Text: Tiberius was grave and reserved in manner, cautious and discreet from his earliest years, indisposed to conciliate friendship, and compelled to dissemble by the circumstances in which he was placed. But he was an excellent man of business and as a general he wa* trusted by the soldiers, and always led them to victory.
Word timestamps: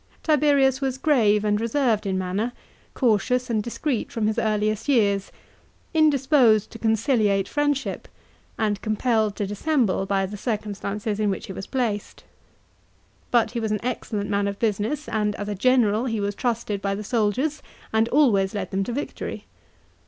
Tiberius 0.23 0.81
was 0.81 0.97
grave 0.97 1.45
and 1.45 1.61
reserved 1.61 2.07
in 2.07 2.17
manner, 2.17 2.53
cautious 2.95 3.51
and 3.51 3.61
discreet 3.61 4.11
from 4.11 4.25
his 4.25 4.39
earliest 4.39 4.89
years, 4.89 5.31
indisposed 5.93 6.71
to 6.71 6.79
conciliate 6.79 7.47
friendship, 7.47 8.07
and 8.57 8.81
compelled 8.81 9.35
to 9.35 9.45
dissemble 9.45 10.07
by 10.07 10.25
the 10.25 10.37
circumstances 10.37 11.19
in 11.19 11.29
which 11.29 11.45
he 11.45 11.53
was 11.53 11.67
placed. 11.67 12.23
But 13.29 13.51
he 13.51 13.59
was 13.59 13.71
an 13.71 13.79
excellent 13.83 14.31
man 14.31 14.47
of 14.47 14.57
business 14.57 15.07
and 15.07 15.35
as 15.35 15.47
a 15.49 15.53
general 15.53 16.05
he 16.05 16.19
wa* 16.19 16.31
trusted 16.35 16.81
by 16.81 16.95
the 16.95 17.03
soldiers, 17.03 17.61
and 17.93 18.09
always 18.09 18.55
led 18.55 18.71
them 18.71 18.83
to 18.85 18.91
victory. 18.91 19.45